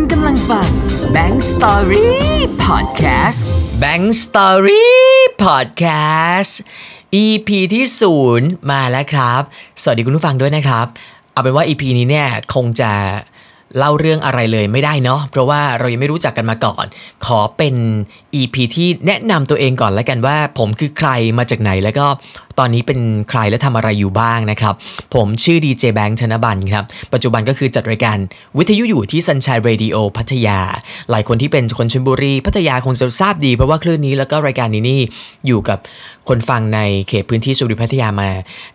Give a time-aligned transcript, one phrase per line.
[0.00, 0.68] คุณกำลังฟัง
[1.16, 2.06] Bank Story
[2.66, 3.40] Podcast
[3.82, 4.86] Bank Story
[5.44, 6.52] Podcast
[7.22, 9.42] EP ที่ศูนย์มาแล้วครับ
[9.82, 10.86] สวัสดีคุณผู้ฟังด้วยนะครับ
[11.32, 12.92] เอาเป็นว่า EP นี้เนี่ยคงจะ
[13.76, 16.84] เล่าเรื่องอะไรเลยไม่ได้เนาะเพราะว่าเรายังไม่รู้จักกันมาก่อน
[17.26, 17.74] ขอเป็น
[18.40, 22.06] EP ที่แนะนำตัวเองก่อนแล้วกันว่า ผมคือใครมาจากไหนแล้วก็
[22.58, 23.00] ตอนนี้เป็น
[23.30, 24.74] ใครและทำอะไรอยู่บ้างนะครับ
[25.14, 28.16] ผมชื่อดีเจแบงค์ธนบันครับ ปัจจุบันก็คือจัดรายการ
[28.58, 30.58] วิทยุอยู่ที่ Sunshine Radio พัทยา
[31.10, 35.00] หลายคนที่เป็นคนชลบุรี พัทยาคงจะทราบดี เพราะว่าคลื่นนี้แล้วก็รายการนี้นี่
[35.46, 35.78] อยู่กับ
[36.28, 38.28] คนฟังในเขตพื้นที่ชลบุรีพัทยามา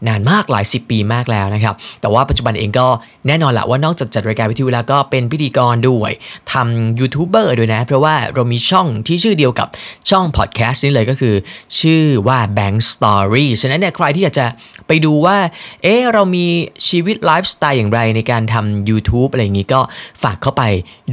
[0.07, 2.87] นานมากหลาย 10 ปีมากแล้วนะครับ แต่ว่าปัจจุบันเองก็
[3.27, 6.11] แน่นอนแหละว่านอกจากจัดรายการวิทยุแล้วก็เป็นพิธีกรด้วย
[6.51, 9.67] ทำยูทูบเบอร์ด้วยนะ เพราะว่าเรามีช่องที่ชื่อเดียวกับ
[10.09, 11.35] ช่องพอดแคสต์นี้เลยก็คือ
[11.79, 14.45] ชื่อว่า Bank Story ฉะนั้นเนี่ยใครที่อยากจะ
[14.87, 15.37] ไปดูว่า
[15.83, 16.47] เอ๊ะเรามี
[16.87, 19.81] ชีวิตไลฟ์สไตล์อย่างไรในการทำ YouTube อะไรอย่างนี้ก็
[20.23, 20.63] ฝากเข้าไป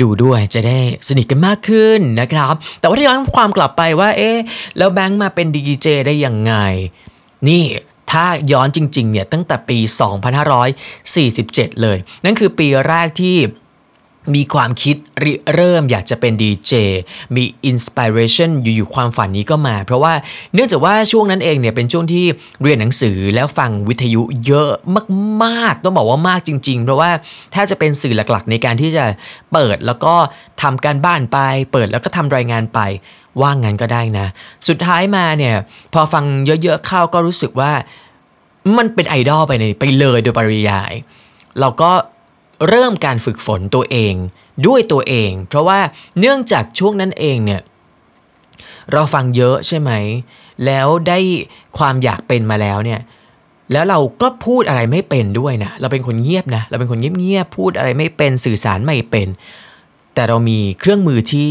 [0.00, 0.78] ดูด้วยจะได้
[1.08, 4.36] สนิทกันมากขึ้นนะครับ แต่ว่าถ้าย้อนความกลับไปว่า เอ๊ะ
[4.78, 6.54] แล้วแบงค์มาเป็นดีเจได้ยังไง
[7.48, 7.62] นี่
[8.10, 9.78] ถ้าย้อนจริงๆเนี่ยตั้งแต่ปี
[11.00, 13.36] 2547 เลย นั่นคือปีแรกที่
[14.34, 16.72] มีความคิดริเริ่มอยากจะเป็นดีเจ
[17.36, 20.12] มีอินสปิเรชันอยู่ๆความฝันนี้ก็มา เพราะว่า
[20.54, 22.24] เนื่องจากว่าช่วงนั้นเองเนี่ยเป็นช่วงที่
[22.62, 24.70] เรียนหนังสือแล้วฟังวิทยุเยอะ
[25.44, 27.10] มากๆ ต้องบอกว่ามากจริง ๆ เพราะว่า
[27.54, 29.04] ถ้าจะเป็นสื่อหลักๆ ในการที่จะ
[29.52, 30.14] เปิดแล้วก็
[30.62, 31.38] ทำการบ้านไป
[31.72, 32.80] เปิดแล้วก็ทำรายงานไป
[33.42, 34.26] ว่างงานก็ได้นะ
[34.68, 35.54] สุดท้ายมาเนี่ย
[35.94, 37.72] พอฟังเยอะๆเข้าก็รู้สึกว่า
[38.78, 40.92] มันเป็นไอดอลไปในไปเลยโดยปริยาย
[41.60, 41.90] เราก็
[42.68, 44.14] เริ่มการฝึกฝนตัวเอง
[44.66, 45.80] ด้วยตัวเอง เพราะว่า
[46.18, 47.60] เนื่องจากช่วงนั้นเองเนี่ย
[48.92, 49.90] เราฟังเยอะใช่ไหม
[50.66, 51.18] แล้วได้
[51.78, 53.00] ความอยากเป็นมาแล้วเนี่ย
[53.72, 59.28] แล้วเราก็พูดอะไรไม่เป็นด้วยนะ เราเป็นคนเงียบนะ เราเป็นคนเงียบๆ พูดอะไรไม่เป็น สื่อสารไม่เป็น
[60.14, 61.48] แต่เรามีเครื่องมือที่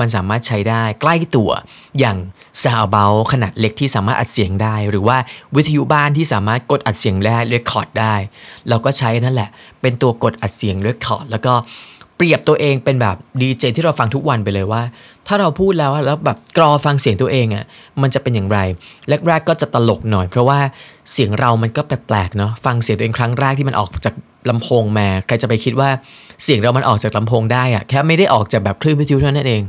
[0.00, 1.50] มันสามารถใช้ได้ใกล้ตัว
[1.98, 2.16] อย่าง
[2.62, 5.16] ซาวด์อะเบาท์ขนาดเล็กที่สามารถอัดเสียงได้ หรือว่า
[5.56, 8.14] วิทยุบ้านที่สามารถกดอัดเสียงได้ record ได้
[8.68, 9.48] เราก็ใช้นั่นแหละ
[9.82, 11.54] เป็นตัวกดอัดเสียงเรคคอร์ดแล้วก็
[12.16, 14.82] เปรียบตัวเองเป็นแบบดีเจที่เราฟังทุกวันไปเลยว่า
[15.26, 17.64] ถ้าเราพูดแล้วแล้วแบบกรอฟังเสียงตัวเองอะ่ะ
[18.02, 18.58] มันจะเป็นอย่างไร
[19.28, 20.58] แรกๆก็จะตลกหน่อย เพราะว่า
[21.12, 24.14] เสียงเรามันก็แปลกๆเนาะฟังเสียงตัวเองครั้งแรกที่มันออกจาก
[24.48, 25.90] ลำโพงมา ใครจะไปคิดว่า
[26.42, 29.62] เสียงเรามันออกจากลำโพงได้อะแค่ไม่ได้ออกจากแบบคลื่นวิทยุเท่านั้นเอง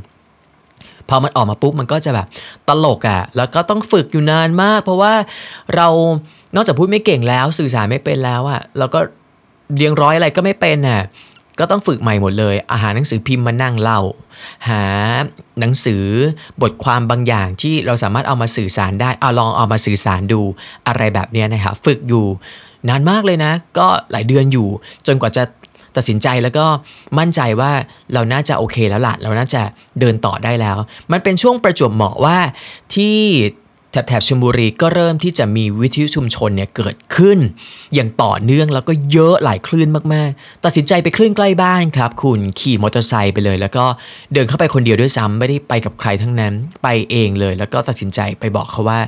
[1.08, 2.26] พอมันออกมาปุ๊บมันก็จะแบบ
[2.68, 5.14] ตลกอะ่ะแล้วก็ต้องฝึกอยู่นานมาก เพราะว่า
[5.76, 5.88] เรา
[6.54, 9.00] นอกจากพูดไม่เก่งแล้วสื่อสารไม่เป็นแล้วอะ่ะแล้วก็
[9.76, 11.02] เรียงร้อยอะไรก็ไม่เป็นอะ
[11.58, 14.00] ก็ต้องฝึกใหม่หมดเลยอาหารหนังสือพิมพ์มานั่งเล่า
[14.68, 14.82] หา
[15.60, 16.04] หนังสือ
[16.62, 20.40] บทความบางอย่างที่เราสามารถเอามาสื่อสารได้เอาลองเอามาสื่อสารดู
[20.88, 22.26] อะไรแบบนี้นะครับฝึกอยู่
[22.88, 24.68] นานมากเลยนะ ก็หลายเดือนอยู่
[25.06, 25.42] จนกว่าจะ
[25.98, 26.66] ตัดสินใจแล้วก็
[27.18, 27.72] มั่นใจว่า
[28.14, 29.62] เราน่าจะโอเคแล้วล่ะ เราน่าจะ
[30.00, 30.76] เดินต่อได้แล้ว
[31.12, 32.38] มันเป็นช่วงประจวบเหมาะว่า
[32.94, 33.16] ที่
[33.92, 37.38] แถบแถบชลบุรีก็เริ่มที่จะมีวิทยุชุมชนเนี่ยเกิดขึ้น
[37.94, 43.84] อย่างต่อเนื่องแล้วก็เยอะหลายคลื่นมากๆ ตัดสินใจไปคลื่นใกล้บ้านครับ คุณขี่มอเตอร์ไซค์ไปเลย แล้วก็
[44.32, 49.00] เดินเข้าไปคนเดียวด้วยซ้ำไม่ได้ไปกับใครทั้งนั้นไปเองเลย แล้วก็ตัดสินใจไปบอกเขาว่า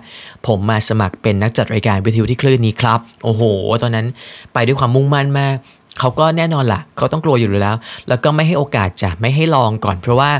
[0.46, 3.42] ผมมาสมัครเป็นนักจัดรายการวิทยุที่คลื่นนี้ครับ โอ้โห
[3.82, 4.06] ตอนนั้น
[4.54, 5.56] ไปด้วยความมุ่งมั่นมาก
[6.00, 7.76] เขาก็แน่นอนละ่ะ เขาต้องกลัวอยู่แล้ว
[8.08, 10.30] แล้วก็ไม่ให้โอกาสจะไม่ให้ลองก่อน เพราะว่า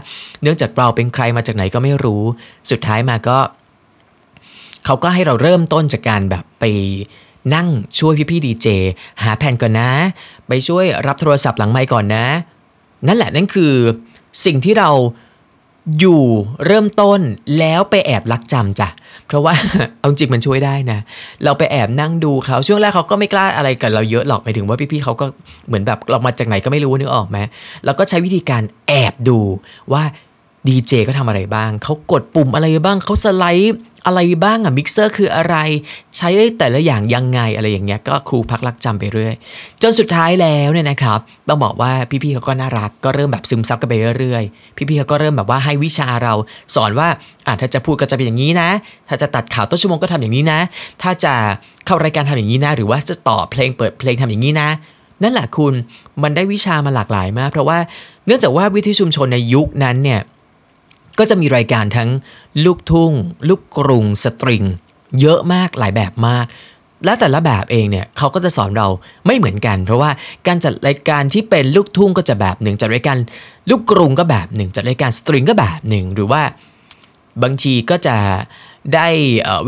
[0.43, 2.22] เนื่องจากเราเป็นใครมาจากไหนก็ไม่รู้
[2.71, 3.38] สุดท้ายมาก็
[4.84, 6.65] เขาก็ให้เราเริ่มต้นจากการแบบไป
[7.54, 8.66] นั่งช่วยพี่ๆดีเจ
[9.22, 9.91] หาแผ่นก่อนนะ
[10.48, 12.27] ไปช่วยรับโทรศัพท์หลังไมค์ก่อนนะ
[13.06, 13.75] นั่นแหละนั่นคือ
[14.44, 14.91] สิ่งที่เรา
[15.99, 16.23] อยู่
[16.67, 17.21] เริ่มต้น
[17.59, 18.89] แล้วไปแอบรักจำจ้ะ
[19.27, 19.55] เพราะว่า
[19.99, 20.99] เอาจริงมันช่วยได้นะ
[21.45, 25.27] เราไปแอบนั่งดูเขาช่วงแรกเขาก็ไม่กล้าอะไรกับเราเยอะหรอกหมายถึงว่าพี่ๆเขาก็
[25.67, 27.39] เหมือนแบบเรามาจากไหนก็ไม่รู้นึกออกไหม
[27.85, 29.39] เราก็ใช้วิธีการแอบดู
[29.93, 30.03] ว่า
[30.69, 33.75] ดีเจเขาทำอะไรบ้าง เขากดปุ่มอะไรบ้าง เขาสไลด์
[34.06, 35.56] อะไรบ้างอะมิกเซอร์คืออะไร
[36.16, 36.28] ใช้
[36.59, 39.34] แต่ละอย่างยังไงอะไรอย่างเงี้ยก็ครูพักลักจำไปเรื่อย
[39.82, 46.34] จนสุดท้ายแล้วเนี่ยนะครับต้องบอกว่าพี่ๆเขาก็น่ารักก็เริ่มแบบซึมซับกันไปเรื่อยๆ พี่ๆเขาก็เริ่มแบบว่าให้วิชาเรา
[46.74, 47.09] สอนว่า
[47.47, 48.68] อ่าถ้าจะพูดก็จะเป็นอย่างนี้นะ
[49.09, 50.60] ถ้าจะตัดข่าวต้นชั่วโมงก็ทำอย่างนี้นะ
[51.03, 51.34] ถ้าจะ
[51.86, 54.68] เข้ารายการทำอย่างนี้นะ หรือว่าจะต่อเพลงเปิดเพลงทำอย่างนี้นะ
[55.22, 55.74] นั่นแหละคุณ
[56.22, 57.78] มันได้วิชามาหลากหลายมาก เพราะว่า
[58.27, 60.21] เนื่องจากว่าวิทยุชุมชนในยุคนั้นเนี่ย
[61.18, 62.10] ก็จะมีรายการทั้ง
[62.65, 63.12] ลูกทุ่ง
[63.48, 64.62] ลูกกรุงสตริง
[65.21, 66.47] เยอะมากหลายแบบมาก
[67.04, 68.89] และแต่ละแบบเองเนี่ยเขาก็จะสอนเรา
[69.27, 70.10] ไม่เหมือนกัน เพราะว่า
[70.47, 73.16] การจัดรายการที่เป็นลูกทุ่งก็จะแบบหนึ่งจัดรายการ
[73.71, 76.42] ลูกกรุงก็แบบหนึ่งจัดรายการสตริงก็แบบหนึ่งหรือว่า
[77.42, 78.16] บางทีก็จะ
[78.94, 79.09] ได้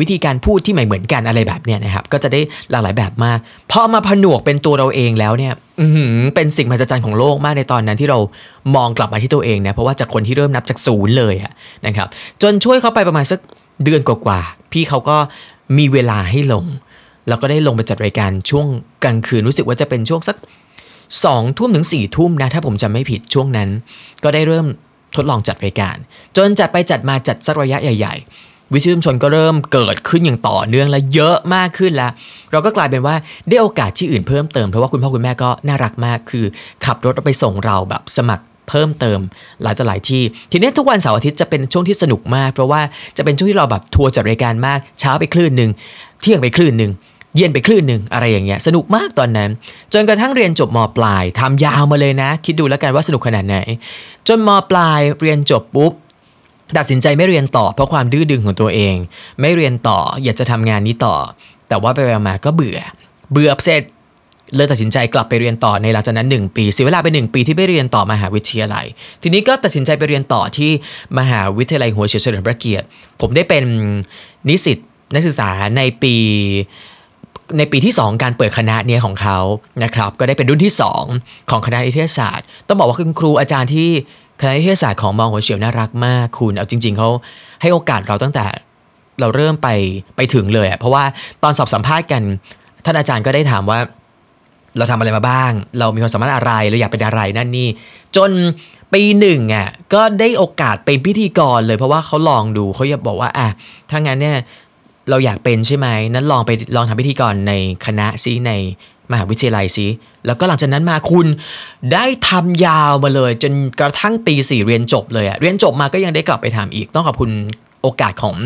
[0.00, 3.38] วิธีการพูดที่ไม่เหมือนกันอะไรแบบเนี้ยนะครับ ก็จะได้หลากหลายแบบมาก
[3.72, 5.54] พอมาผนวกเป็นตัวเราเองแล้วเนี่ย
[6.34, 8.18] เป็นสิ่งมหัศจรรย์ของโลกมากในตอนนั้นที่เรา
[8.76, 11.34] มองกลับมาที่ตัวเองเนี่ยเพราะว่าจากคนที่เริ่มนับจากศูนย์เลย
[11.86, 12.08] นะครับ
[12.42, 13.40] จนช่วยเขาไปประมาณสัก
[13.84, 15.16] เดือนกว่าๆพี่เขาก็
[15.78, 16.64] มีเวลาให้ลง
[17.28, 18.66] แล้วก็ได้ลงไปจัดรายการช่วง
[19.04, 20.36] กลางคืนรู้สึกว่าจะเป็นช่วงสัก
[21.24, 23.68] สองทุ่มถึงสี่ทุ่มนะถ้าผมจำไม่ผิดช่วงนั้น
[24.24, 24.66] ก็ได้เริ่ม
[25.16, 25.96] ทดลองจัดรายการ
[26.36, 32.12] จนจัดไปจัดมาจัดสักระยะใหญ่ ๆ วิทยุชุมชนก็เริ่มเกิดขึ้นอย่างต่อเนื่องและเยอะมากขึ้นแล้ว
[32.52, 33.14] เราก็กลายเป็นว่า
[33.48, 36.44] ได้โอกาสที่อื่นเพิ่มเติมเพราะว่าคุณพ่อคุณแม่ก็น่ารักมาก คือ
[36.84, 39.18] ขับรถไปส่งเราแบบสมัครเพิ่มเติม
[39.62, 40.22] หลายต่อหลายที่
[40.52, 42.80] ทีนี้ทุกวันเสาร์อาทิตย์จะเป็นช่วงที่สนุกมาก เพราะว่า
[43.16, 45.70] จะเป็นช่วงที่เราแบบทัวร์จัดรายการมาก เช้าไปคลื่นหนึ่ง
[46.20, 46.92] เที่ยงไปคลื่นหนึ่ง
[47.36, 49.50] เย็นไปคลื่นหนึ่งอะไรอย่างเงี้ยสนุกมากตอนนั้น
[49.92, 53.56] จนกระทั่งเรียนจบมปลายทำยาวมาเลยนะ คิดดูแล้วกันว่าสนุกขนาดไหน
[54.28, 55.92] จนมปลายเรียนจบปุ๊บ
[56.78, 58.94] ตัดสินใจไม่เรียนต่อเพราะความดื้อดึงของตัวเอง
[59.40, 61.16] ไม่เรียนต่ออยากจะทำงานนี้ต่อ
[61.68, 61.98] แต่ว่าไป
[62.28, 62.78] มาก็เบื่อ
[63.32, 63.82] เบื่อเสร็จ
[64.56, 68.86] เลยตัดสินใจกลับไปเรียนต่อในหลังจากนั้น 1 ปีเสียเวลาไป 1 ปีที่ไม่เรียนต่อมหาวิทยาลัย
[69.22, 70.70] ทีนี้ก็ตัดสินใจไปเรียนต่อที่
[71.18, 72.86] มหาวิทยาลัยหัวเฉียวเฉลิมพระเกียรติ
[73.20, 73.64] ผมได้เป็น
[74.48, 74.78] นิสิต
[75.14, 76.14] นักศึกษาในปี
[77.58, 79.38] ในปีที่ 2 การเปิดคณะเนี่ยของเขา
[79.84, 80.74] นะครับ ก็ได้เป็นรุ่นที่
[81.10, 83.90] 2 ของคณะนิเทศศาสตร์ ต้องบอกว่าคุณครูอาจารย์ที่
[84.44, 87.08] คณะนิเทศศาสตร์ของมองหัวเฉียวน่ารักมากคุณเอาจริง ๆเขา
[87.60, 88.44] ให้โอกาสเราตั้งแต่
[89.20, 89.68] เราเริ่มไป
[90.16, 91.04] ไปถึงเลยอะเพราะว่า
[91.42, 92.22] ตอนสอบสัมภาษณ์กัน
[92.84, 93.78] ท่านอาจารย์ก็ได้ถามว่า
[94.76, 97.68] เราทำอะไรมาบ้าง เรามีความสามารถอะไรเราอยากเป็นอะไรนั่นนี่
[98.16, 98.30] จน
[98.92, 103.48] ปีหนึ่งอะก็ได้โอกาสเป็นพิธีกรเลยเพราะว่าเขาลองดูเขาอยากบอกว่าอะ
[103.90, 104.36] ถ้างั้นเนี่ย
[105.10, 107.52] เราอยากเป็นใช่ไหมนั้นลองไปลองทำพิธีกรใน
[107.86, 108.52] คณะซิใน
[109.12, 109.86] มหาวิทยาลัยซิ
[110.26, 111.26] แล้วก็หลังจากนั้นมาคุณ
[111.92, 117.30] ได้ทำยาวมาเลย จนกระทั่งปีสี่เรียนจบเลยอะเรียนจบมาก็ยังได้กลับไปทำอีก ต้องขอบคุณ
[117.82, 118.36] โอกาสของ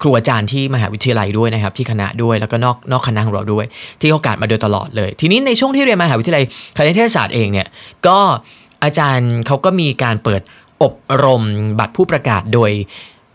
[0.00, 3.64] ครูอาจารย์ที่มหาวิทยาลัยด้วยนะครับที่คณะด้วยแล้วก็นอกนอกคณะของเราด้วย
[4.00, 6.44] ที่โอกาสมาโดยตลอดเลย ทีนี้ในช่วงที่เรียนมหาวิทยาลัย
[6.76, 7.68] คณะเทศศาสตร์เองเนี่ย
[8.06, 8.18] ก็
[8.84, 10.42] อาจารย์เขาก็มีการเปิด
[10.82, 10.94] อบ
[11.24, 11.42] รม
[11.78, 12.70] บัตรผู้ประกาศโดย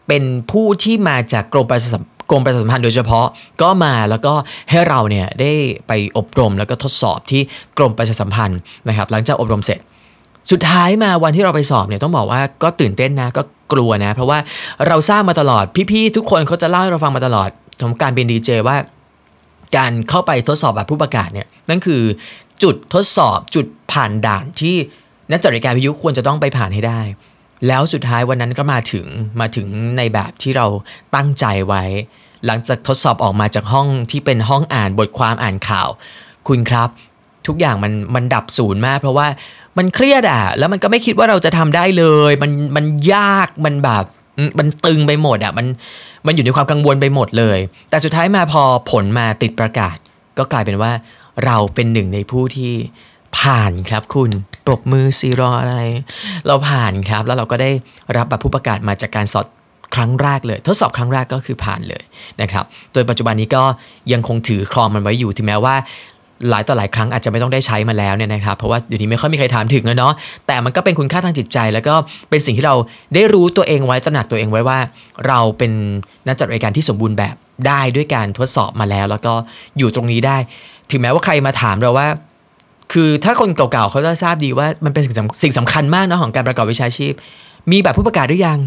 [0.08, 3.26] เป็นผู้ที่มาจากกรมประชาสัม กรมประชาสัมพันธ์โดยเฉพาะ
[3.62, 4.34] ก็มาแล้วก็
[4.70, 5.52] ให้เราเนี่ยได้
[5.88, 7.42] ไปอบรมแล้วก็ทดสอบที่
[7.78, 9.80] กรมประชาสัมพันธ์นะครับ หลังจากอบรมเสร็จ
[10.52, 13.42] สุดท้ายมาวันที่เราไปสอบเนี่ยต้องบอกว่าก็ตื่นเต้นนะก็
[13.74, 14.40] กลัวนะ เพราะว่า
[14.88, 17.50] เราทราบมาตลอดพี่ๆทุกคนเขาจะเล่าให้เราฟังมาตลอด
[17.82, 18.78] ของการเป็นดีเจว่า
[19.78, 22.02] การเข้าไปทดสอบแบบผู้ประกาศเนี่ยนั่นคือ
[22.64, 24.76] จุดทดสอบจุดผ่านด่านที่
[25.32, 27.02] นักจัดรายการวิทยุควรจะต้องไปผ่านให้ได้
[27.68, 29.06] แล้วสุดท้ายวันนั้นก็มาถึง
[29.42, 29.68] มาถึง
[29.98, 30.68] ในแบบที่เรา
[31.16, 31.84] ตั้งใจไว้
[32.46, 35.90] หลังจากทดสอบออกมาจากห้องที่เป็นห้องอ่านบทความอ่านข่าว
[36.48, 36.90] คุณครับ
[37.48, 39.28] ทุกอย่างมันมันดับศูนย์มาก เพราะว่า
[39.78, 44.04] มันเครียดอะแล้วมันก็ไม่คิดว่าเราจะทำได้เลย มันมันยากมันแบบ
[44.60, 45.68] มันตึงไปหมดอะมัน
[46.26, 47.60] มันอยู่ในความกังวลไปหมดเลย
[47.90, 49.98] แต่สุดท้ายมาพอผลมาติดประกาศ
[50.38, 50.92] ก็กลายเป็นว่า
[51.46, 52.74] เราเป็นหนึ่งในผู้ที่
[53.40, 54.32] ผ่านครับคุณ
[54.66, 55.78] ปรบมือซีรออะไร
[56.48, 57.72] เราผ่านครับ แล้วเราก็ได้
[58.18, 59.46] รับแบบผู้ประกาศมาจากการสอบ
[59.96, 62.04] ครั้งแรกเลย ทดสอบครั้งแรกก็คือผ่านเลย
[62.42, 63.64] นะครับ โดยปัจจุบันนี้ก็
[64.14, 65.76] ยังคงถือครองมันไว้อยู่ถึงแม้ว่า
[66.50, 70.14] หลายต่อหลายครั้งอาจจะไม่ต้องได้ใช้มาแล้วเนี่ยนะครับ เพราะว่าเดี๋ยวนี้ไม่ค่อยมีใครถามถึงแล้วเนาะ
[70.48, 71.96] แต่มันก็เป็นคุณค่าทางจิตใจ แล้วก็
[72.30, 72.76] เป็นสิ่งที่เรา
[73.14, 74.80] ได้รู้ตัวเองไว้ตระหนักตัวเองไว้ว่า
[75.28, 75.72] เราเป็น
[76.28, 77.36] นักจัดรายการที่สมบูรณ์แบบ
[77.68, 79.34] ได้ด้วยการทดสอบมาแล้ว แล้วก็
[79.78, 80.38] อยู่ตรงนี้ได้
[80.92, 82.08] ถึงแม้ว่าใครมาถามเราว่า
[82.94, 87.14] คือถ้าคนเก่าๆเขาจะทราบดีว่ามันเป็นสิ่งสิ่งสำคัญมากเนาะของการประกอบวิชาชีพ
[87.72, 88.60] มีแบบผู้ประกาศหรือยัง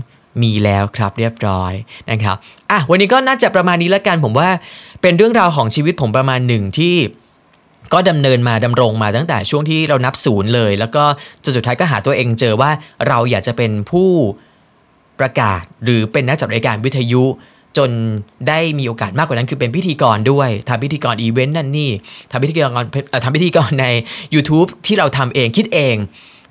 [0.42, 1.72] มีแล้วครับเรียบร้อย
[2.10, 2.36] นะครับ
[2.70, 4.48] อะวันนี้ก็น่าจะประมาณนี้แล้วกันผมว่า
[5.02, 6.94] เป็นเรื่องราวของชีวิตผมประมาณหนึ่งที่
[7.92, 11.02] ก็ดำเนินมาดำรงมาตั้งแต่ช่วงที่เรานับศูนย์เลย แล้วก็
[11.44, 12.70] จนสุดท้ายก็หาตัวเองเจอว่า
[13.08, 14.10] เราอยากจะเป็นผู้
[15.20, 17.24] ประกาศหรือเป็นนักจัดรายการวิทยุ
[17.78, 17.90] จน
[18.48, 21.90] ได้มีโอกาสมากกว่านั้นคือเป็นพิธีกรด้วยทำพิธีกรอีเวนต์นั่นนี่
[22.30, 22.68] ทำพิธีกร
[23.24, 23.86] ทำพิธีกรใน
[24.34, 25.96] YouTube ที่เราทำเองคิดเอง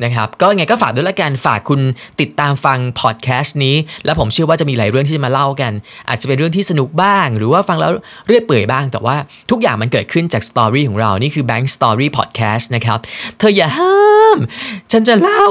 [0.04, 1.82] นะครับก็ไงก็ฝากด้วยละกันฝากคุณ
[2.22, 3.76] ติดตามฟังพอดแคสต์นี้
[4.06, 5.72] แล้วผมเชื่อว่าจะมีหลายเรื่องที่จะมาเล่ากัน
[6.10, 7.92] อาจจะเป็นเรื่องที่สนุกบ้าง หรือว่าฟังแล้ว
[8.28, 9.16] เรื่อยเปื่อยบ้าง แต่ว่า
[9.52, 13.00] ทุกอย่างมันเกิดขึ้นจากสตอรี่ของเรา นี่คือ Bank Story Podcast นะครับ
[13.40, 13.98] เธออย่าห้า
[14.36, 14.38] ม
[14.92, 15.46] ฉันจะเล่า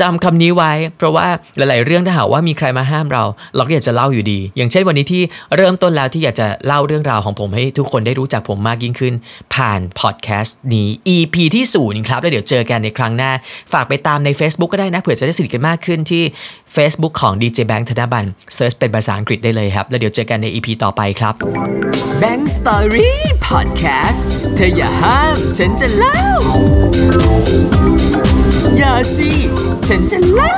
[0.00, 3.24] จำคำนี้ไว้ เพราะว่าหลาย ๆ เรื่องถ้าหากว่ามีใครมาห้ามเรา
[3.56, 5.22] เราก็อยากจะเล่าอยู่ดี อย่างเช่นวันนี้ที่
[5.56, 9.14] เริ่มต้นแล้วที่อยากจะเล่าเรื่องราวของผมให้ทุกคนได้รู้จักผมมากยิ่งขึ้น
[9.54, 13.32] ผ่านพอดแคสต์นี้ EP ที่ศูนย์ครับแล้วเดี๋ยวเจอกันในครั้งหน้า
[13.72, 16.22] ฝากไปตามใน Facebook ก็ได้นะเผื่อจะได้สนิทกันมากขึ้นที่
[16.76, 18.24] Facebook ของ DJ Bank ธนบัน
[18.54, 21.34] search เป็นภาษาอังกฤษได้เลยครับ แล้วเดี๋ยวเจอกันใน EP ต่อไปครับ
[22.22, 23.12] Bank Story
[23.48, 24.20] Podcast
[24.56, 26.22] เธออย่าห้ามฉันจะเล่า
[28.78, 29.30] อย่าสิ
[29.88, 30.54] ฉันจะเล่า